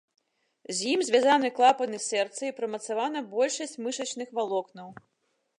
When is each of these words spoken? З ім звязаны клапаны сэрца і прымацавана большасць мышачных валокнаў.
З 0.77 0.93
ім 0.93 1.03
звязаны 1.09 1.51
клапаны 1.59 1.99
сэрца 2.09 2.41
і 2.49 2.55
прымацавана 2.63 3.19
большасць 3.37 3.79
мышачных 3.89 4.29
валокнаў. 4.39 4.89